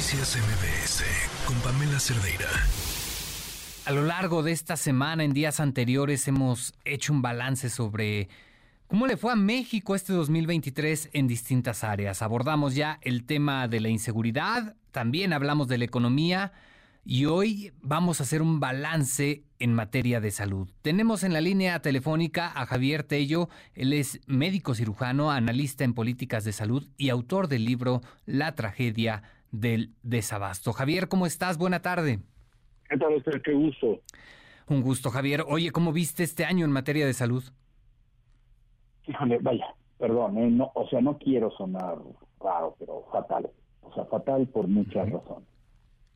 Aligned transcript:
Noticias 0.00 0.38
MBS 0.38 1.04
con 1.44 1.56
Pamela 1.56 2.00
Cerdeira. 2.00 2.48
A 3.84 3.92
lo 3.92 4.00
largo 4.00 4.42
de 4.42 4.50
esta 4.50 4.78
semana, 4.78 5.24
en 5.24 5.34
días 5.34 5.60
anteriores, 5.60 6.26
hemos 6.26 6.72
hecho 6.86 7.12
un 7.12 7.20
balance 7.20 7.68
sobre 7.68 8.30
cómo 8.86 9.06
le 9.06 9.18
fue 9.18 9.32
a 9.32 9.36
México 9.36 9.94
este 9.94 10.14
2023 10.14 11.10
en 11.12 11.28
distintas 11.28 11.84
áreas. 11.84 12.22
Abordamos 12.22 12.74
ya 12.74 12.98
el 13.02 13.26
tema 13.26 13.68
de 13.68 13.80
la 13.80 13.90
inseguridad, 13.90 14.74
también 14.90 15.34
hablamos 15.34 15.68
de 15.68 15.76
la 15.76 15.84
economía 15.84 16.52
y 17.04 17.26
hoy 17.26 17.74
vamos 17.82 18.20
a 18.20 18.22
hacer 18.22 18.40
un 18.40 18.58
balance 18.58 19.44
en 19.58 19.74
materia 19.74 20.18
de 20.22 20.30
salud. 20.30 20.70
Tenemos 20.80 21.24
en 21.24 21.34
la 21.34 21.42
línea 21.42 21.82
telefónica 21.82 22.50
a 22.54 22.64
Javier 22.64 23.02
Tello, 23.02 23.50
él 23.74 23.92
es 23.92 24.18
médico 24.26 24.74
cirujano, 24.74 25.30
analista 25.30 25.84
en 25.84 25.92
políticas 25.92 26.44
de 26.44 26.52
salud 26.52 26.88
y 26.96 27.10
autor 27.10 27.48
del 27.48 27.66
libro 27.66 28.00
La 28.24 28.54
tragedia 28.54 29.24
del 29.50 29.94
desabasto. 30.02 30.72
Javier, 30.72 31.08
¿cómo 31.08 31.26
estás? 31.26 31.58
Buena 31.58 31.80
tarde. 31.80 32.20
¿Qué 32.88 32.96
tal 32.96 33.14
usted? 33.14 33.40
Qué 33.42 33.52
gusto. 33.52 34.00
Un 34.68 34.82
gusto, 34.82 35.10
Javier. 35.10 35.44
Oye, 35.48 35.72
¿cómo 35.72 35.92
viste 35.92 36.22
este 36.22 36.44
año 36.44 36.64
en 36.64 36.72
materia 36.72 37.06
de 37.06 37.12
salud? 37.12 37.42
Híjole, 39.06 39.38
vaya, 39.38 39.66
perdón, 39.98 40.38
¿eh? 40.38 40.50
no, 40.50 40.70
o 40.74 40.88
sea, 40.88 41.00
no 41.00 41.18
quiero 41.18 41.50
sonar 41.52 41.98
raro, 42.40 42.76
pero 42.78 43.04
fatal. 43.10 43.50
O 43.82 43.92
sea, 43.94 44.04
fatal 44.04 44.46
por 44.46 44.68
muchas 44.68 45.10
razones. 45.10 45.48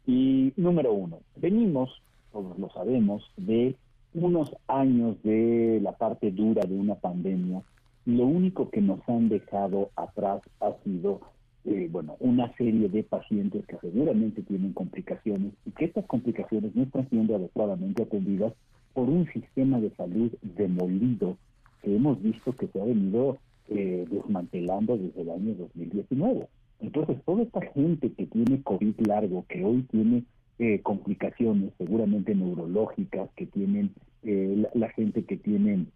Y 0.07 0.53
número 0.57 0.93
uno, 0.93 1.21
venimos, 1.37 1.91
todos 2.33 2.59
lo 2.59 2.71
sabemos, 2.71 3.25
de 3.37 3.77
unos 4.13 4.55
años 4.69 5.21
de 5.23 5.81
la 5.83 5.93
parte 5.93 6.31
dura 6.31 6.63
de 6.67 6.77
una 6.77 6.95
pandemia. 6.95 7.63
Lo 8.05 8.27
único 8.27 8.71
que 8.71 8.81
nos 8.81 9.01
han 9.09 9.29
dejado 9.29 9.91
atrás 9.97 10.43
ha 10.61 10.73
sido 10.85 11.21
eh, 11.67 11.89
bueno, 11.91 12.17
una 12.21 12.55
serie 12.57 12.89
de 12.91 13.03
pacientes 13.05 13.67
que 13.67 13.79
seguramente 13.79 14.43
tienen 14.43 14.75
complicaciones 14.75 15.53
y 15.65 15.71
que 15.71 15.87
estas 15.87 16.05
complicaciones 16.05 16.75
no 16.75 16.83
están 16.83 17.09
siendo 17.09 17.37
adecuadamente 17.37 18.03
atendidas 18.03 18.53
por 18.93 19.09
un 19.09 19.27
sistema 19.33 19.81
de 19.81 19.91
salud 19.97 20.31
demolido 20.43 21.39
que 21.83 21.97
hemos 21.97 22.23
visto 22.23 22.55
que 22.55 22.69
se 22.69 22.81
ha 22.81 22.85
venido 22.85 23.39
eh, 23.69 24.05
desmantelando 24.11 24.99
desde 24.99 25.23
el 25.23 25.31
año 25.31 25.55
2019. 25.55 26.47
Entonces, 26.81 27.17
toda 27.25 27.43
esta 27.43 27.63
gente 27.63 28.13
que 28.13 28.27
tiene 28.27 28.63
COVID 28.63 28.95
largo, 29.07 29.47
que 29.49 29.65
hoy 29.65 29.83
tiene 29.91 30.25
eh, 30.59 30.81
complicaciones 30.83 31.73
seguramente 31.79 32.35
neurológicas, 32.35 33.31
que 33.37 33.47
tienen 33.47 33.95
la, 34.23 34.69
la, 34.75 34.89
gente 34.91 35.25
que 35.25 35.37
tiene 35.37 35.87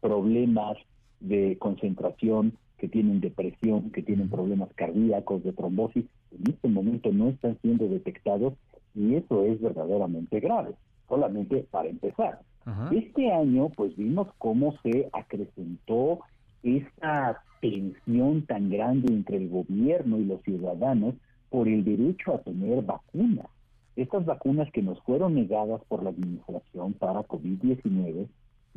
problemas 0.00 0.76
de 1.28 1.56
concentración, 1.58 2.54
que 2.78 2.88
tienen 2.88 3.20
depresión, 3.20 3.90
que 3.90 4.02
tienen 4.02 4.28
problemas 4.28 4.68
cardíacos, 4.74 5.42
de 5.44 5.52
trombosis, 5.52 6.04
en 6.32 6.52
este 6.52 6.68
momento 6.68 7.12
no 7.12 7.28
están 7.28 7.58
siendo 7.62 7.88
detectados 7.88 8.54
y 8.94 9.14
eso 9.14 9.44
es 9.44 9.60
verdaderamente 9.60 10.40
grave, 10.40 10.74
solamente 11.08 11.66
para 11.70 11.88
empezar. 11.88 12.40
Este 12.92 13.30
año 13.30 13.68
pues 13.70 13.94
vimos 13.96 14.28
cómo 14.38 14.74
se 14.82 15.08
acrecentó 15.12 16.20
esta 16.62 17.42
tensión 17.60 18.46
tan 18.46 18.70
grande 18.70 19.12
entre 19.12 19.36
el 19.36 19.50
gobierno 19.50 20.18
y 20.18 20.24
los 20.24 20.42
ciudadanos 20.42 21.14
por 21.50 21.68
el 21.68 21.84
derecho 21.84 22.34
a 22.34 22.38
tener 22.38 22.82
vacunas. 22.82 23.46
Estas 23.96 24.24
vacunas 24.24 24.70
que 24.72 24.82
nos 24.82 25.00
fueron 25.02 25.34
negadas 25.34 25.82
por 25.88 26.02
la 26.02 26.10
administración 26.10 26.94
para 26.94 27.20
COVID-19 27.20 28.26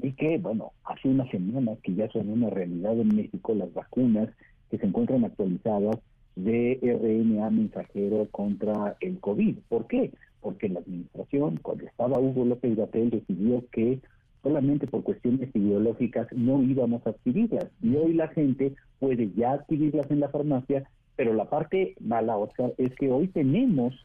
y 0.01 0.11
que, 0.13 0.37
bueno, 0.37 0.73
hace 0.83 1.07
una 1.07 1.29
semana 1.29 1.75
que 1.83 1.95
ya 1.95 2.09
son 2.09 2.29
una 2.29 2.49
realidad 2.49 2.99
en 2.99 3.15
México 3.15 3.55
las 3.55 3.73
vacunas 3.73 4.29
que 4.69 4.77
se 4.77 4.85
encuentran 4.85 5.25
actualizadas 5.25 5.97
de 6.35 6.79
RNA 6.81 7.49
mensajero 7.49 8.27
contra 8.31 8.95
el 8.99 9.19
COVID. 9.19 9.57
¿Por 9.69 9.87
qué? 9.87 10.11
Porque 10.41 10.69
la 10.69 10.79
administración, 10.79 11.57
cuando 11.61 11.85
estaba 11.85 12.19
Hugo 12.19 12.45
López 12.45 12.75
Gatel, 12.75 13.09
decidió 13.09 13.63
que 13.71 13.99
solamente 14.43 14.85
por 14.85 15.03
cuestiones 15.03 15.49
ideológicas 15.55 16.27
no 16.31 16.61
íbamos 16.61 17.05
a 17.07 17.09
adquirirlas. 17.09 17.67
Y 17.81 17.95
hoy 17.95 18.13
la 18.13 18.27
gente 18.27 18.75
puede 18.99 19.31
ya 19.35 19.53
adquirirlas 19.53 20.09
en 20.11 20.19
la 20.19 20.29
farmacia, 20.29 20.87
pero 21.15 21.33
la 21.33 21.45
parte 21.49 21.95
mala, 21.99 22.37
o 22.37 22.49
sea, 22.55 22.69
es 22.77 22.93
que 22.95 23.09
hoy 23.09 23.27
tenemos 23.29 23.95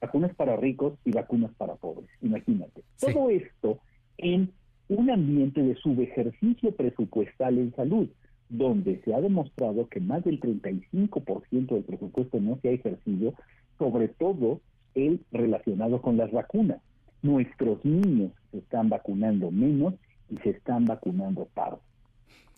vacunas 0.00 0.34
para 0.34 0.56
ricos 0.56 0.94
y 1.04 1.10
vacunas 1.10 1.50
para 1.54 1.74
pobres. 1.74 2.08
Imagínate. 2.22 2.82
Todo 3.00 3.28
esto 3.28 3.78
en 4.18 4.52
un 4.96 5.10
ambiente 5.10 5.62
de 5.62 5.74
subejercicio 5.76 6.72
presupuestal 6.72 7.58
en 7.58 7.74
salud, 7.74 8.08
donde 8.48 9.00
se 9.02 9.14
ha 9.14 9.20
demostrado 9.20 9.88
que 9.88 10.00
más 10.00 10.22
del 10.24 10.38
35% 10.38 11.66
del 11.66 11.84
presupuesto 11.84 12.38
no 12.40 12.58
se 12.60 12.68
ha 12.68 12.72
ejercido, 12.72 13.32
sobre 13.78 14.08
todo 14.08 14.60
el 14.94 15.20
relacionado 15.32 16.02
con 16.02 16.18
las 16.18 16.30
vacunas. 16.30 16.82
Nuestros 17.22 17.82
niños 17.84 18.32
se 18.50 18.58
están 18.58 18.90
vacunando 18.90 19.50
menos 19.50 19.94
y 20.28 20.36
se 20.38 20.50
están 20.50 20.84
vacunando 20.84 21.48
tarde. 21.54 21.78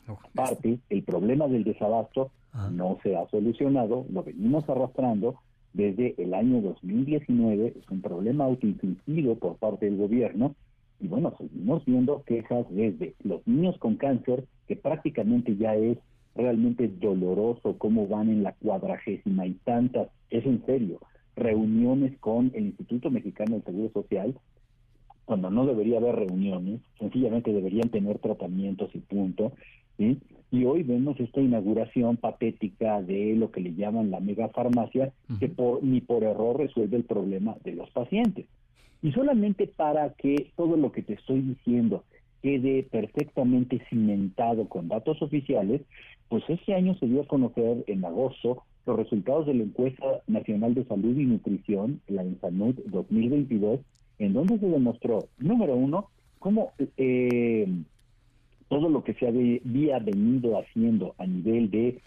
Aparte, 0.06 0.80
el 0.90 1.02
problema 1.04 1.46
del 1.46 1.62
desabasto 1.64 2.30
no 2.72 2.98
se 3.02 3.16
ha 3.16 3.26
solucionado, 3.28 4.06
lo 4.10 4.22
venimos 4.24 4.68
arrastrando 4.68 5.36
desde 5.72 6.14
el 6.18 6.34
año 6.34 6.60
2019, 6.60 7.74
es 7.78 7.88
un 7.90 8.00
problema 8.00 8.44
autoinfligido 8.44 9.36
por 9.36 9.56
parte 9.56 9.86
del 9.86 9.96
gobierno 9.96 10.54
y 11.04 11.06
bueno, 11.06 11.34
seguimos 11.36 11.84
viendo 11.84 12.22
quejas 12.22 12.64
desde 12.70 13.14
los 13.22 13.46
niños 13.46 13.76
con 13.76 13.96
cáncer, 13.96 14.46
que 14.66 14.74
prácticamente 14.74 15.54
ya 15.54 15.74
es 15.76 15.98
realmente 16.34 16.88
doloroso 16.88 17.76
cómo 17.76 18.08
van 18.08 18.30
en 18.30 18.42
la 18.42 18.52
cuadragésima 18.52 19.46
y 19.46 19.52
tantas, 19.64 20.08
es 20.30 20.46
en 20.46 20.64
serio, 20.64 21.00
reuniones 21.36 22.18
con 22.20 22.52
el 22.54 22.68
Instituto 22.68 23.10
Mexicano 23.10 23.56
del 23.56 23.64
Seguro 23.64 23.90
Social, 23.92 24.34
cuando 25.26 25.50
no 25.50 25.66
debería 25.66 25.98
haber 25.98 26.14
reuniones, 26.14 26.80
sencillamente 26.98 27.52
deberían 27.52 27.90
tener 27.90 28.18
tratamientos 28.18 28.88
y 28.94 29.00
punto. 29.00 29.52
Y 29.98 30.64
hoy 30.64 30.84
vemos 30.84 31.20
esta 31.20 31.42
inauguración 31.42 32.16
patética 32.16 33.02
de 33.02 33.34
lo 33.36 33.50
que 33.50 33.60
le 33.60 33.74
llaman 33.74 34.10
la 34.10 34.20
megafarmacia, 34.20 35.12
que 35.38 35.48
por, 35.50 35.84
ni 35.84 36.00
por 36.00 36.24
error 36.24 36.56
resuelve 36.56 36.96
el 36.96 37.04
problema 37.04 37.56
de 37.62 37.74
los 37.74 37.90
pacientes. 37.90 38.46
Y 39.04 39.12
solamente 39.12 39.66
para 39.66 40.14
que 40.14 40.50
todo 40.56 40.78
lo 40.78 40.90
que 40.90 41.02
te 41.02 41.12
estoy 41.12 41.42
diciendo 41.42 42.04
quede 42.40 42.84
perfectamente 42.84 43.84
cimentado 43.90 44.66
con 44.66 44.88
datos 44.88 45.20
oficiales, 45.20 45.82
pues 46.30 46.42
este 46.48 46.72
año 46.72 46.94
se 46.94 47.06
dio 47.06 47.20
a 47.20 47.26
conocer 47.26 47.84
en 47.86 48.02
agosto 48.06 48.62
los 48.86 48.96
resultados 48.96 49.46
de 49.46 49.52
la 49.52 49.64
encuesta 49.64 50.06
nacional 50.26 50.72
de 50.72 50.86
salud 50.86 51.18
y 51.18 51.26
nutrición, 51.26 52.00
la 52.08 52.22
ENSANUD 52.22 52.76
2022, 52.86 53.80
en 54.20 54.32
donde 54.32 54.58
se 54.58 54.68
demostró, 54.68 55.28
número 55.36 55.76
uno, 55.76 56.08
cómo 56.38 56.72
eh, 56.96 57.68
todo 58.68 58.88
lo 58.88 59.04
que 59.04 59.12
se 59.12 59.28
había 59.28 59.98
venido 59.98 60.58
haciendo 60.58 61.14
a 61.18 61.26
nivel 61.26 61.70
de 61.70 62.00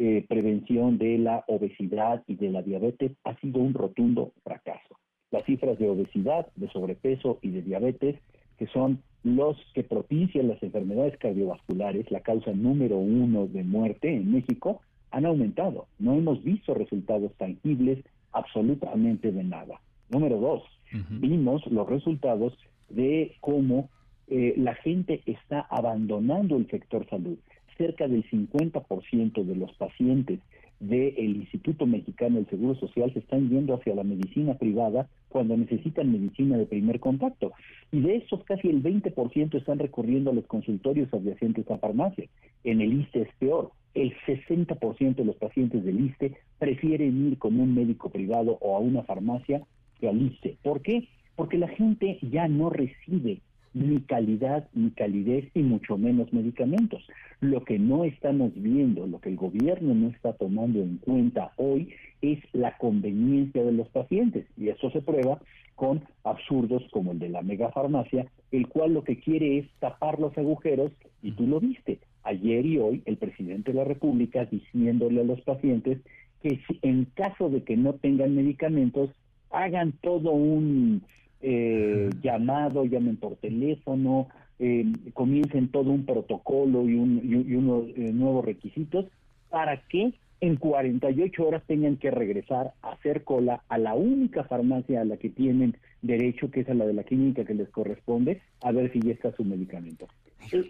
eh, 0.00 0.26
prevención 0.28 0.98
de 0.98 1.16
la 1.18 1.44
obesidad 1.46 2.24
y 2.26 2.34
de 2.34 2.50
la 2.50 2.62
diabetes 2.62 3.12
ha 3.22 3.36
sido 3.36 3.60
un 3.60 3.72
rotundo 3.72 4.32
fracaso 4.42 5.00
las 5.30 5.44
cifras 5.44 5.78
de 5.78 5.88
obesidad, 5.88 6.46
de 6.56 6.68
sobrepeso 6.70 7.38
y 7.42 7.50
de 7.50 7.62
diabetes, 7.62 8.16
que 8.58 8.66
son 8.68 9.02
los 9.22 9.56
que 9.74 9.84
propician 9.84 10.48
las 10.48 10.62
enfermedades 10.62 11.16
cardiovasculares, 11.18 12.10
la 12.10 12.20
causa 12.20 12.52
número 12.52 12.98
uno 12.98 13.46
de 13.46 13.62
muerte 13.62 14.14
en 14.14 14.32
México, 14.32 14.80
han 15.10 15.26
aumentado. 15.26 15.86
No 15.98 16.14
hemos 16.14 16.42
visto 16.42 16.74
resultados 16.74 17.32
tangibles 17.36 18.04
absolutamente 18.32 19.32
de 19.32 19.44
nada. 19.44 19.80
Número 20.08 20.38
dos, 20.38 20.62
vimos 21.10 21.66
los 21.66 21.88
resultados 21.88 22.56
de 22.88 23.36
cómo 23.40 23.88
eh, 24.28 24.54
la 24.56 24.74
gente 24.74 25.22
está 25.26 25.60
abandonando 25.70 26.56
el 26.56 26.68
sector 26.68 27.06
salud. 27.08 27.38
Cerca 27.76 28.08
del 28.08 28.28
50% 28.28 29.44
de 29.44 29.56
los 29.56 29.72
pacientes 29.74 30.40
del 30.80 31.36
Instituto 31.36 31.86
Mexicano 31.86 32.36
del 32.36 32.48
Seguro 32.48 32.74
Social 32.74 33.12
se 33.12 33.18
están 33.18 33.50
yendo 33.50 33.74
hacia 33.74 33.94
la 33.94 34.02
medicina 34.02 34.54
privada 34.54 35.08
cuando 35.28 35.56
necesitan 35.56 36.10
medicina 36.10 36.56
de 36.56 36.66
primer 36.66 37.00
contacto. 37.00 37.52
Y 37.92 38.00
de 38.00 38.16
esos 38.16 38.42
casi 38.44 38.68
el 38.68 38.82
20% 38.82 39.54
están 39.54 39.78
recurriendo 39.78 40.30
a 40.30 40.34
los 40.34 40.46
consultorios 40.46 41.12
adyacentes 41.12 41.70
a 41.70 41.78
farmacia. 41.78 42.26
En 42.64 42.80
el 42.80 43.00
ISTE 43.00 43.22
es 43.22 43.28
peor. 43.38 43.72
El 43.94 44.14
60% 44.26 45.16
de 45.16 45.24
los 45.24 45.36
pacientes 45.36 45.84
del 45.84 46.00
ISTE 46.00 46.36
prefieren 46.58 47.26
ir 47.26 47.38
con 47.38 47.60
un 47.60 47.74
médico 47.74 48.08
privado 48.08 48.56
o 48.60 48.76
a 48.76 48.80
una 48.80 49.02
farmacia 49.02 49.62
que 50.00 50.08
al 50.08 50.20
ISTE. 50.20 50.56
¿Por 50.62 50.80
qué? 50.80 51.08
Porque 51.36 51.58
la 51.58 51.68
gente 51.68 52.18
ya 52.22 52.48
no 52.48 52.70
recibe 52.70 53.40
ni 53.72 54.00
calidad, 54.00 54.68
ni 54.74 54.90
calidez, 54.90 55.48
y 55.54 55.60
mucho 55.60 55.96
menos 55.96 56.32
medicamentos. 56.32 57.06
Lo 57.40 57.64
que 57.64 57.78
no 57.78 58.04
estamos 58.04 58.52
viendo, 58.54 59.06
lo 59.06 59.20
que 59.20 59.30
el 59.30 59.36
gobierno 59.36 59.94
no 59.94 60.08
está 60.08 60.32
tomando 60.32 60.80
en 60.80 60.98
cuenta 60.98 61.52
hoy 61.56 61.90
es 62.20 62.38
la 62.52 62.76
conveniencia 62.78 63.64
de 63.64 63.72
los 63.72 63.88
pacientes, 63.88 64.46
y 64.56 64.68
eso 64.68 64.90
se 64.90 65.00
prueba 65.00 65.40
con 65.74 66.02
absurdos 66.24 66.82
como 66.90 67.12
el 67.12 67.18
de 67.18 67.30
la 67.30 67.42
megafarmacia, 67.42 68.26
el 68.52 68.68
cual 68.68 68.92
lo 68.92 69.04
que 69.04 69.18
quiere 69.18 69.58
es 69.58 69.66
tapar 69.78 70.18
los 70.18 70.36
agujeros, 70.36 70.92
y 71.22 71.32
tú 71.32 71.46
lo 71.46 71.60
viste, 71.60 72.00
ayer 72.22 72.66
y 72.66 72.78
hoy 72.78 73.02
el 73.06 73.16
presidente 73.16 73.72
de 73.72 73.78
la 73.78 73.84
República 73.84 74.44
diciéndole 74.44 75.22
a 75.22 75.24
los 75.24 75.40
pacientes 75.40 75.98
que 76.42 76.60
si, 76.66 76.78
en 76.82 77.06
caso 77.14 77.48
de 77.48 77.62
que 77.62 77.76
no 77.76 77.94
tengan 77.94 78.34
medicamentos, 78.34 79.10
hagan 79.50 79.92
todo 80.02 80.32
un 80.32 81.02
eh, 81.42 82.10
llamado, 82.22 82.84
llamen 82.84 83.16
por 83.16 83.36
teléfono, 83.36 84.28
eh, 84.58 84.84
comiencen 85.14 85.68
todo 85.68 85.90
un 85.90 86.04
protocolo 86.04 86.88
y, 86.88 86.94
un, 86.94 87.20
y, 87.24 87.54
unos 87.54 87.88
eh, 87.96 88.12
nuevos 88.12 88.44
requisitos 88.44 89.06
para 89.48 89.80
que 89.88 90.12
en 90.40 90.56
48 90.56 91.46
horas 91.46 91.62
tengan 91.66 91.96
que 91.96 92.10
regresar 92.10 92.72
a 92.82 92.92
hacer 92.92 93.24
cola 93.24 93.62
a 93.68 93.78
la 93.78 93.94
única 93.94 94.44
farmacia 94.44 95.00
a 95.00 95.04
la 95.04 95.16
que 95.16 95.30
tienen 95.30 95.76
derecho, 96.02 96.50
que 96.50 96.60
es 96.60 96.68
a 96.68 96.74
la 96.74 96.86
de 96.86 96.94
la 96.94 97.04
clínica 97.04 97.44
que 97.44 97.54
les 97.54 97.68
corresponde, 97.70 98.40
a 98.62 98.72
ver 98.72 98.92
si 98.92 99.00
ya 99.00 99.12
está 99.12 99.32
su 99.32 99.44
medicamento. 99.44 100.06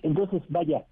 Entonces, 0.02 0.43
vaya, 0.49 0.84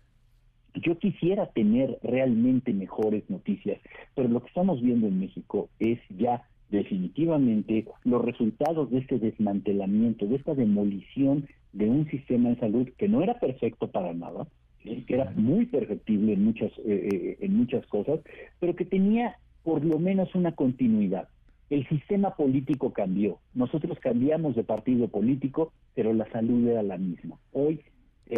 yo 0.75 0.99
quisiera 0.99 1.47
tener 1.47 1.99
realmente 2.03 2.73
mejores 2.73 3.29
noticias, 3.29 3.81
pero 4.15 4.29
lo 4.29 4.41
que 4.41 4.49
estamos 4.49 4.81
viendo 4.81 5.07
en 5.07 5.19
México 5.19 5.69
es 5.81 5.99
ya 6.11 6.43
definitivamente 6.71 7.87
los 8.05 8.25
resultados 8.25 8.91
de 8.91 8.99
este 8.99 9.19
desmantelamiento, 9.19 10.27
de 10.27 10.37
esta 10.37 10.55
demolición 10.55 11.47
de 11.73 11.89
un 11.89 12.09
sistema 12.11 12.51
de 12.51 12.57
salud 12.57 12.89
que 12.97 13.09
no 13.09 13.23
era 13.23 13.39
perfecto 13.39 13.89
para 13.89 14.13
nada, 14.15 14.47
que 14.83 15.15
era 15.15 15.33
muy 15.37 15.67
perfectible 15.67 16.33
en 16.35 16.45
muchas, 16.45 16.73
eh, 16.79 17.09
eh, 17.13 17.37
en 17.41 17.57
muchas 17.57 17.87
cosas, 17.87 18.21
pero 18.59 18.75
que 18.75 18.85
tenía 18.85 19.37
por 19.63 19.85
lo 19.85 19.99
menos 19.99 20.35
una 20.35 20.53
continuidad. 20.53 21.29
El 21.69 21.87
sistema 21.89 22.35
político 22.35 22.93
cambió. 22.93 23.39
Nosotros 23.53 23.99
cambiamos 24.01 24.57
de 24.57 24.65
partido 24.65 25.09
político, 25.09 25.73
pero 25.95 26.15
la 26.15 26.31
salud 26.31 26.67
era 26.67 26.83
la 26.83 26.97
misma. 26.97 27.37
Hoy 27.53 27.81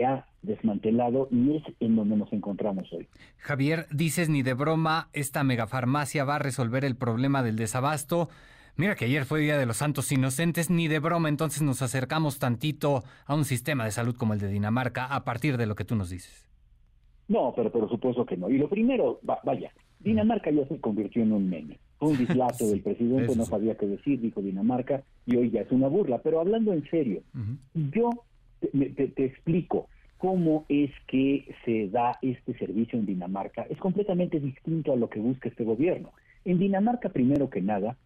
ha 0.04 0.26
desmantelado 0.42 1.28
y 1.30 1.56
es 1.56 1.62
en 1.80 1.96
donde 1.96 2.16
nos 2.16 2.32
encontramos 2.32 2.90
hoy. 2.92 3.08
Javier, 3.38 3.86
dices 3.90 4.28
ni 4.28 4.42
de 4.42 4.54
broma, 4.54 5.08
esta 5.12 5.44
megafarmacia 5.44 6.24
va 6.24 6.36
a 6.36 6.38
resolver 6.38 6.84
el 6.84 6.96
problema 6.96 7.42
del 7.42 7.56
desabasto. 7.56 8.28
Mira 8.76 8.94
que 8.94 9.04
ayer 9.04 9.24
fue 9.24 9.40
Día 9.40 9.58
de 9.58 9.66
los 9.66 9.76
Santos 9.76 10.10
Inocentes, 10.12 10.70
ni 10.70 10.88
de 10.88 11.00
broma, 11.00 11.28
entonces 11.28 11.62
nos 11.62 11.82
acercamos 11.82 12.38
tantito 12.38 13.02
a 13.26 13.34
un 13.34 13.44
sistema 13.44 13.84
de 13.84 13.90
salud 13.90 14.16
como 14.16 14.32
el 14.32 14.40
de 14.40 14.48
Dinamarca 14.48 15.06
a 15.06 15.24
partir 15.24 15.56
de 15.56 15.66
lo 15.66 15.74
que 15.74 15.84
tú 15.84 15.96
nos 15.96 16.10
dices. 16.10 16.48
No, 17.28 17.52
pero 17.54 17.70
por 17.70 17.88
supuesto 17.88 18.24
que 18.24 18.36
no. 18.36 18.48
Y 18.50 18.58
lo 18.58 18.68
primero, 18.68 19.20
vaya, 19.22 19.72
Dinamarca 20.00 20.50
ya 20.50 20.66
se 20.66 20.80
convirtió 20.80 21.22
en 21.22 21.32
un 21.32 21.48
meme. 21.48 21.78
Fue 21.98 22.08
un 22.08 22.18
dislate 22.18 22.64
del 22.70 22.80
presidente, 22.80 23.36
no 23.36 23.44
sabía 23.44 23.76
qué 23.76 23.86
decir, 23.86 24.20
dijo 24.20 24.40
Dinamarca, 24.40 25.02
y 25.26 25.36
hoy 25.36 25.50
ya 25.50 25.60
es 25.60 25.70
una 25.70 25.88
burla. 25.88 26.18
Pero 26.22 26.40
hablando 26.40 26.72
en 26.72 26.88
serio, 26.90 27.22
yo 27.74 28.10
te, 28.60 29.24
explico 29.24 29.88
cómo 30.18 30.64
es 30.68 30.90
que 31.06 31.54
se 31.64 31.88
da 31.88 32.18
este 32.22 32.56
servicio 32.58 32.98
en 32.98 33.06
Dinamarca. 33.06 33.66
Es 33.70 33.78
completamente 33.78 34.38
distinto 34.38 34.92
a 34.92 34.96
lo 34.96 35.08
que 35.08 35.20
busca 35.20 35.48
este 35.48 35.64
gobierno. 35.64 36.12
En 36.44 36.58
Dinamarca, 36.58 37.08
primero 37.08 37.50
que 37.50 37.62
nada, 37.62 37.96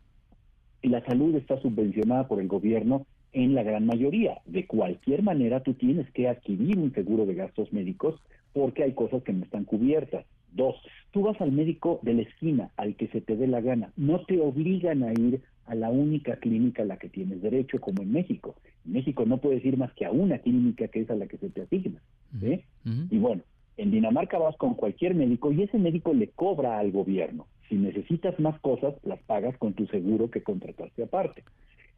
la 0.83 1.05
salud 1.05 1.35
está 1.35 1.61
subvencionada 1.61 2.29
por 2.29 2.41
el 2.41 2.49
gobierno 2.49 3.07
en 3.33 3.55
la 3.55 3.63
gran 3.63 3.87
mayoría. 3.87 4.41
De 4.47 4.67
cualquier 4.67 5.23
manera, 5.23 5.61
tú 5.61 5.75
tienes 5.75 6.11
que 6.13 6.29
adquirir 6.29 6.79
un 6.79 6.93
seguro 6.95 7.27
de 7.27 7.35
gastos 7.35 7.73
médicos 7.73 8.21
porque 8.53 8.85
hay 8.85 8.93
cosas 8.93 9.23
que 9.23 9.33
no 9.33 9.45
están 9.45 9.65
cubiertas. 9.65 10.25
Dos, 10.53 10.77
tú 11.11 11.23
vas 11.23 11.41
al 11.41 11.51
médico 11.51 11.99
de 12.03 12.15
la 12.15 12.23
esquina, 12.23 12.71
al 12.77 12.95
que 12.95 13.09
se 13.09 13.21
te 13.21 13.37
dé 13.37 13.49
la 13.49 13.61
gana. 13.61 13.93
No 13.97 14.25
te 14.25 14.41
obligan 14.41 15.03
a 15.03 15.13
ir 15.13 15.43
a 15.67 15.75
la 15.75 15.91
única 15.91 16.37
clínica 16.37 16.83
a 16.83 16.87
la 16.87 16.97
que 16.97 17.09
tienes 17.09 17.43
derecho, 17.43 17.81
como 17.81 18.03
en 18.03 18.13
México. 18.13 18.55
En 18.85 18.93
México 18.93 19.25
no 19.25 19.39
puedes 19.39 19.65
ir 19.65 19.77
más 19.77 19.93
que 19.95 20.05
a 20.05 20.11
una 20.11 20.39
clínica 20.39 20.89
que 20.89 21.01
es 21.01 21.11
a 21.11 21.15
la 21.15 21.27
que 21.27 21.39
se 21.39 21.51
te 21.51 21.63
asigna. 21.63 22.01
Y 23.11 23.19
bueno, 23.19 23.43
en 23.77 23.91
Dinamarca 23.91 24.39
vas 24.39 24.57
con 24.57 24.75
cualquier 24.75 25.15
médico 25.15 25.53
y 25.53 25.63
ese 25.63 25.79
médico 25.79 26.13
le 26.13 26.29
cobra 26.29 26.79
al 26.79 26.93
gobierno. 26.93 27.47
Si 27.69 27.77
necesitas 27.77 28.39
más 28.39 28.59
cosas, 28.61 28.95
las 29.05 29.21
pagas 29.23 29.57
con 29.59 29.73
tu 29.73 29.87
seguro 29.87 30.31
que 30.31 30.43
contrataste 30.43 31.05
aparte. 31.05 31.45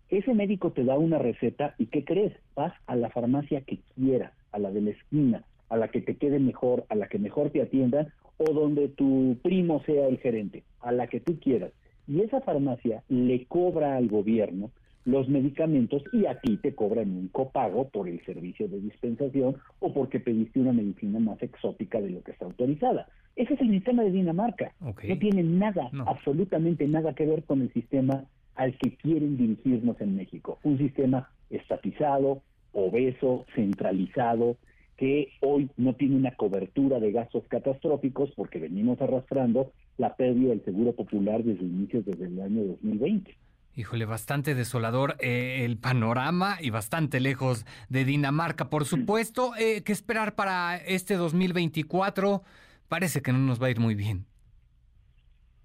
Ese 0.09 0.33
médico 0.35 0.71
te 0.71 0.85
da 0.85 0.97
una 0.97 1.19
receta 1.19 1.75
y 1.79 1.87
¿qué 1.87 2.05
crees? 2.05 2.33
Vas 2.55 2.73
a 2.87 2.95
la 2.95 3.11
farmacia 3.11 3.63
que 3.63 3.81
quieras, 3.97 4.33
a 4.53 4.59
la 4.59 4.71
de 4.71 4.81
la 4.81 4.91
esquina, 4.91 5.45
a 5.69 5.77
la 5.77 5.89
que 5.89 6.01
te 6.01 6.17
quede 6.17 6.39
mejor, 6.39 6.85
a 6.89 6.95
la 6.95 7.09
que 7.09 7.19
mejor 7.19 7.51
te 7.51 7.61
atiendan 7.61 8.09
o 8.37 8.53
donde 8.53 8.89
tu 8.89 9.37
primo 9.43 9.83
sea 9.85 10.07
el 10.07 10.19
gerente, 10.19 10.63
a 10.81 10.93
la 10.93 11.09
que 11.09 11.21
tú 11.21 11.41
quieras 11.41 11.73
y 12.09 12.21
esa 12.21 12.41
farmacia 12.41 13.03
le 13.09 13.45
cobra 13.47 13.97
al 13.97 14.09
gobierno 14.09 14.71
los 15.07 15.29
medicamentos 15.29 16.03
y 16.13 16.27
a 16.27 16.41
ti 16.41 16.57
te 16.57 16.75
cobran 16.75 17.17
un 17.17 17.29
copago 17.29 17.89
por 17.89 18.09
el 18.09 18.23
servicio 18.25 18.69
de 18.69 18.81
dispensación 18.81 19.57
o 19.79 19.95
porque 19.95 20.19
pediste 20.19 20.61
una 20.61 20.73
medicina 20.73 21.21
más 21.21 21.41
exótica 21.43 22.01
de 22.01 22.11
lo 22.11 22.23
que 22.23 22.33
está 22.33 22.45
autorizada. 22.45 23.09
Ese 23.37 23.55
es 23.55 23.61
el 23.61 23.71
sistema 23.71 24.03
de 24.03 24.11
Dinamarca. 24.11 24.73
No 24.81 25.19
tiene 25.19 25.45
nada, 25.45 25.91
absolutamente 26.07 26.89
nada 26.89 27.15
que 27.15 27.25
ver 27.25 27.45
con 27.45 27.63
el 27.63 27.73
sistema 27.73 28.25
al 28.57 28.77
que 28.79 28.97
quieren 28.97 29.37
dirigirnos 29.37 30.01
en 30.01 30.17
México. 30.17 30.59
Un 30.65 30.77
sistema 30.79 31.31
estatizado, 31.51 32.43
obeso, 32.73 33.45
centralizado, 33.55 34.57
que 34.97 35.29
hoy 35.41 35.69
no 35.77 35.95
tiene 35.95 36.17
una 36.17 36.33
cobertura 36.33 36.99
de 37.01 37.13
gastos 37.13 37.45
catastróficos 37.49 38.31
porque 38.35 38.59
venimos 38.59 39.01
arrastrando 39.01 39.73
la 39.99 40.17
pérdida 40.17 40.51
del 40.51 40.65
seguro 40.65 40.93
popular 40.93 41.43
desde 41.43 41.65
inicios 41.65 42.05
desde 42.05 42.27
el 42.27 42.41
año 42.41 42.65
2020. 42.65 43.37
Híjole, 43.79 44.07
bastante 44.07 44.55
desolador 44.55 45.17
eh, 45.21 45.65
el 45.67 45.77
panorama 45.77 46.57
y 46.63 46.71
bastante 46.71 47.21
lejos 47.21 47.67
de 47.91 48.07
Dinamarca. 48.07 48.71
Por 48.71 48.87
supuesto, 48.87 49.55
eh, 49.59 49.83
¿qué 49.85 49.93
esperar 49.93 50.35
para 50.35 50.79
este 50.79 51.17
2024? 51.17 52.43
Parece 52.89 53.21
que 53.21 53.33
no 53.33 53.39
nos 53.39 53.61
va 53.61 53.67
a 53.67 53.71
ir 53.71 53.79
muy 53.79 53.95
bien. 53.95 54.25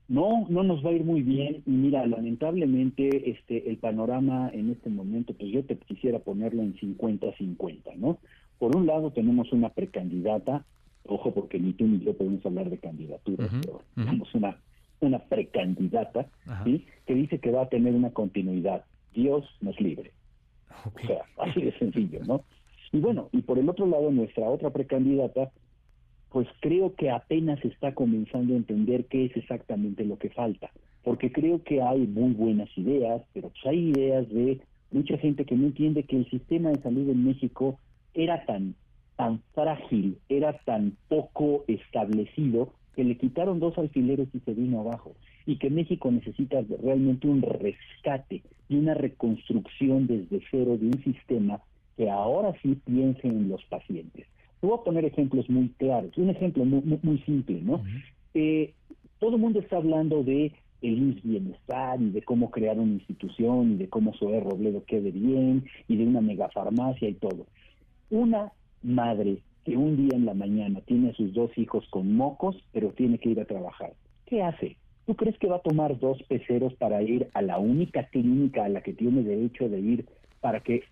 No, 0.10 0.46
no 0.50 0.64
nos 0.64 0.86
va 0.86 0.90
a 0.90 0.94
ir 0.94 1.06
muy 1.06 1.22
bien. 1.22 1.64
Y 1.66 1.72
mira, 1.72 2.06
lamentablemente, 2.06 3.32
este, 3.32 3.70
el 3.70 3.78
panorama 3.78 4.52
en 4.54 4.72
este 4.72 4.90
momento, 4.90 5.34
pues 5.34 5.50
yo 5.50 5.64
te 5.64 5.78
quisiera 5.78 6.20
ponerlo 6.20 6.64
en 6.64 6.76
50-50, 6.76 7.96
¿no? 7.96 8.20
Por 8.62 8.76
un 8.76 8.86
lado 8.86 9.10
tenemos 9.10 9.52
una 9.54 9.70
precandidata, 9.70 10.64
ojo 11.08 11.34
porque 11.34 11.60
ni 11.60 11.74
tú 11.74 11.88
ni 11.88 12.00
yo 12.06 12.16
podemos 12.16 12.46
hablar 12.46 12.70
de 12.70 12.78
candidaturas, 12.78 13.50
pero 13.60 13.82
tenemos 13.96 14.36
una, 14.36 14.56
una 15.00 15.18
precandidata 15.18 16.28
que 17.08 17.16
dice 17.16 17.40
que 17.40 17.50
va 17.50 17.64
a 17.64 17.70
tener 17.70 17.96
una 17.96 18.12
continuidad. 18.12 18.86
Dios 19.16 19.46
nos 19.62 19.82
libre. 19.82 20.12
O 20.86 21.08
sea, 21.08 21.24
así 21.40 21.60
de 21.60 21.76
sencillo, 21.80 22.20
¿no? 22.24 22.44
Y 22.92 23.00
bueno, 23.00 23.30
y 23.32 23.42
por 23.42 23.58
el 23.58 23.68
otro 23.68 23.88
lado, 23.88 24.12
nuestra 24.12 24.48
otra 24.48 24.70
precandidata, 24.70 25.50
pues 26.30 26.48
creo 26.60 26.94
que 26.94 27.10
apenas 27.10 27.66
está 27.66 27.96
comenzando 27.96 28.54
a 28.54 28.58
entender 28.58 29.06
qué 29.06 29.26
es 29.26 29.36
exactamente 29.38 30.06
lo 30.06 30.20
que 30.20 30.30
falta, 30.30 30.70
porque 31.04 31.32
creo 31.32 31.64
que 31.64 31.82
hay 31.82 32.06
muy 32.06 32.34
buenas 32.34 32.70
ideas, 32.78 33.24
pero 33.34 33.50
pues 33.50 33.66
hay 33.66 33.90
ideas 33.90 34.30
de 34.30 34.62
mucha 34.92 35.18
gente 35.18 35.46
que 35.46 35.56
no 35.56 35.66
entiende 35.66 36.04
que 36.04 36.18
el 36.18 36.30
sistema 36.30 36.70
de 36.70 36.80
salud 36.84 37.10
en 37.10 37.26
México 37.26 37.80
era 38.14 38.46
tan, 38.46 38.76
tan 39.16 39.42
frágil, 39.54 40.18
era 40.30 40.58
tan 40.60 40.98
poco 41.08 41.64
establecido, 41.68 42.74
que 42.96 43.04
le 43.04 43.18
quitaron 43.18 43.60
dos 43.60 43.78
alfileres 43.78 44.28
y 44.34 44.40
se 44.40 44.54
vino 44.54 44.82
abajo. 44.82 45.14
Y 45.46 45.58
que 45.58 45.70
México 45.70 46.12
necesita 46.12 46.62
realmente 46.84 47.28
un 47.28 47.42
rescate 47.42 48.44
y 48.70 48.76
una 48.76 48.94
reconstrucción 48.94 50.08
desde 50.08 50.42
cero 50.52 50.78
de 50.78 50.88
un 50.88 51.04
sistema 51.04 51.60
que 51.98 52.10
ahora 52.10 52.54
sí 52.62 52.78
piense 52.86 53.28
en 53.28 53.50
los 53.50 53.64
pacientes. 53.66 54.28
voy 54.62 54.78
a 54.80 54.84
poner 54.84 55.06
ejemplos 55.06 55.50
muy 55.50 55.70
claros. 55.78 56.16
Un 56.18 56.30
ejemplo 56.30 56.66
muy, 56.66 57.00
muy, 57.02 57.20
simple, 57.20 57.62
¿no? 57.62 57.84
Eh, 58.34 58.74
todo 59.20 59.36
el 59.36 59.42
mundo 59.42 59.60
está 59.60 59.78
hablando 59.78 60.24
de 60.24 60.52
el 60.82 61.22
Bienestar 61.24 62.02
y 62.02 62.10
de 62.10 62.22
cómo 62.24 62.50
crear 62.50 62.80
una 62.80 62.94
institución 62.94 63.74
y 63.74 63.76
de 63.76 63.90
cómo 63.90 64.14
Zoé 64.16 64.40
Robledo 64.40 64.84
quede 64.86 65.12
bien 65.12 65.66
y 65.88 65.96
de 65.96 66.08
una 66.08 66.22
megafarmacia 66.22 67.08
y 67.08 67.14
todo. 67.14 67.46
Una 68.12 68.52
madre 68.84 69.38
que 69.64 69.78
un 69.78 69.96
día 69.96 70.18
en 70.18 70.26
la 70.26 70.34
mañana 70.34 70.82
tiene 70.82 71.12
a 71.12 71.14
sus 71.14 71.34
dos 71.34 71.50
hijos 71.58 71.88
con 71.90 72.14
mocos, 72.14 72.58
pero 72.74 72.90
tiene 72.90 73.18
que 73.20 73.30
ir 73.30 73.40
a 73.40 73.46
trabajar, 73.46 73.94
¿qué 74.26 74.44
hace? 74.44 74.76
¿Tú 75.06 75.16
crees 75.16 75.38
que 75.38 75.48
va 75.48 75.56
a 75.56 75.62
tomar 75.62 75.98
dos 75.98 76.22
peceros 76.24 76.74
para 76.74 77.02
ir 77.02 77.30
a 77.34 77.42
la 77.42 77.58
única 77.58 78.08
clínica 78.10 78.66
a 78.66 78.70
la 78.70 78.82
que 78.82 78.92
tiene 78.92 79.24
derecho 79.24 79.70
de 79.70 79.80
ir 79.80 80.06
para 80.42 80.60
que 80.60 80.84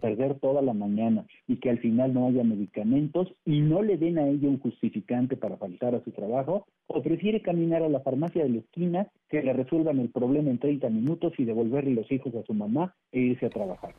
perder 0.00 0.38
toda 0.38 0.62
la 0.62 0.72
mañana 0.72 1.26
y 1.48 1.56
que 1.56 1.70
al 1.70 1.80
final 1.80 2.14
no 2.14 2.28
haya 2.28 2.44
medicamentos 2.44 3.34
y 3.44 3.60
no 3.62 3.82
le 3.82 3.96
den 3.96 4.18
a 4.18 4.28
ella 4.28 4.48
un 4.48 4.60
justificante 4.60 5.36
para 5.36 5.56
faltar 5.56 5.96
a 5.96 6.04
su 6.04 6.12
trabajo? 6.12 6.66
¿O 6.86 7.02
prefiere 7.02 7.42
caminar 7.42 7.82
a 7.82 7.88
la 7.88 8.00
farmacia 8.00 8.44
de 8.44 8.50
la 8.50 8.58
esquina 8.58 9.08
que 9.28 9.42
le 9.42 9.52
resuelvan 9.54 9.98
el 9.98 10.10
problema 10.10 10.50
en 10.50 10.58
30 10.58 10.88
minutos 10.90 11.32
y 11.36 11.44
devolverle 11.44 11.94
los 11.94 12.12
hijos 12.12 12.32
a 12.36 12.44
su 12.44 12.54
mamá 12.54 12.94
e 13.10 13.18
irse 13.18 13.46
a 13.46 13.50
trabajar? 13.50 13.94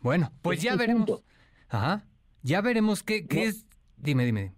Bueno, 0.00 0.30
pues 0.40 0.62
ya 0.62 0.74
veremos. 0.74 1.22
Ajá. 1.68 2.04
Ya 2.42 2.60
veremos 2.60 3.02
qué, 3.02 3.26
qué 3.26 3.44
es. 3.44 3.66
Dime, 3.96 4.24
dime. 4.24 4.52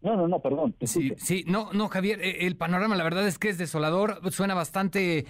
No, 0.00 0.16
no, 0.16 0.28
no, 0.28 0.40
perdón. 0.40 0.76
sí, 0.82 1.14
sí, 1.16 1.44
no, 1.46 1.72
no, 1.72 1.88
Javier, 1.88 2.20
e, 2.20 2.46
el 2.46 2.56
panorama 2.56 2.94
la 2.94 3.04
verdad 3.04 3.26
es 3.26 3.38
que 3.38 3.48
es 3.48 3.56
desolador, 3.56 4.20
suena 4.32 4.52
bastante 4.52 5.24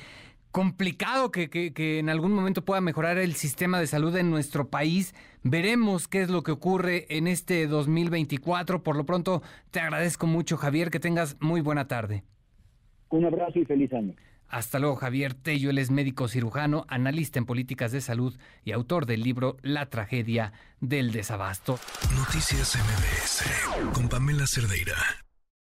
complicado 0.51 1.31
que, 1.31 1.49
que, 1.49 1.73
que, 1.73 2.01
en 2.01 2.09
algún 2.09 2.33
momento 2.33 2.65
pueda 2.65 2.81
mejorar 2.81 3.19
el 3.19 3.35
sistema 3.35 3.79
de 3.79 3.87
salud 3.87 4.17
en 4.17 4.31
nuestro 4.31 4.69
país. 4.71 5.15
Veremos 5.45 6.09
qué 6.09 6.23
es 6.23 6.31
lo 6.31 6.43
que 6.43 6.51
ocurre 6.51 7.07
en 7.09 7.29
este 7.29 7.69
2024. 7.69 8.83
Por 8.83 8.97
lo 8.97 9.07
pronto, 9.07 9.43
te 9.71 9.79
agradezco 9.79 10.27
mucho, 10.27 10.57
Javier, 10.57 10.91
que 10.91 11.01
tengas 11.01 11.37
muy 11.41 11.61
buena 11.61 11.87
tarde. 11.87 12.25
Un 13.11 13.25
abrazo 13.25 13.61
y 13.61 13.65
feliz 13.65 13.93
año. 13.93 14.15
Hasta 14.49 14.79
luego, 14.79 14.97
Javier 14.97 15.35
Tello. 15.35 15.71
Él 15.71 15.79
es 15.79 15.91
médico 15.91 16.29
cirujano, 16.29 16.85
analista 16.89 17.39
en 17.39 17.47
políticas 17.47 17.93
de 17.93 18.01
salud 18.01 18.37
y 18.65 18.73
autor 18.73 19.07
del 19.07 19.23
libro 19.23 19.57
La 19.63 19.87
tragedia 19.87 20.53
del 20.81 21.13
desabasto. 21.13 21.79
Noticias 22.17 22.77
MBS 22.77 23.93
con 23.93 24.09
Pamela 24.09 24.47
Cerdeira. 24.47 24.97